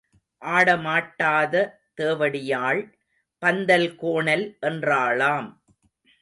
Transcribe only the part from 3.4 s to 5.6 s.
பந்தல் கோணல் என்றாளாம்.